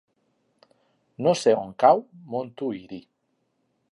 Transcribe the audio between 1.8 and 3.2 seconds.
cau Montuïri.